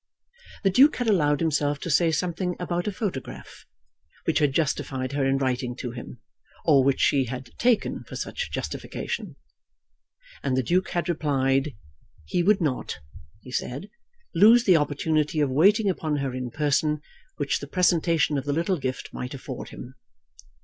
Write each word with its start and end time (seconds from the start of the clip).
The 0.63 0.71
Duke 0.71 0.95
had 0.95 1.07
allowed 1.07 1.41
himself 1.41 1.77
to 1.81 1.91
say 1.91 2.11
something 2.11 2.55
about 2.59 2.87
a 2.87 2.91
photograph, 2.91 3.67
which 4.25 4.39
had 4.39 4.51
justified 4.51 5.11
her 5.11 5.23
in 5.27 5.37
writing 5.37 5.75
to 5.75 5.91
him, 5.91 6.17
or 6.65 6.83
which 6.83 6.99
she 6.99 7.25
had 7.25 7.51
taken 7.59 8.03
for 8.05 8.15
such 8.15 8.49
justification. 8.51 9.35
And 10.41 10.57
the 10.57 10.63
Duke 10.63 10.89
had 10.89 11.07
replied. 11.07 11.75
"He 12.25 12.41
would 12.41 12.61
not," 12.61 12.97
he 13.41 13.51
said, 13.51 13.91
"lose 14.33 14.63
the 14.63 14.75
opportunity 14.77 15.39
of 15.39 15.51
waiting 15.51 15.87
upon 15.87 16.15
her 16.15 16.33
in 16.33 16.49
person 16.49 16.99
which 17.37 17.59
the 17.59 17.67
presentation 17.67 18.39
of 18.39 18.45
the 18.45 18.53
little 18.53 18.79
gift 18.79 19.13
might 19.13 19.35
afford 19.35 19.69
him." 19.69 19.93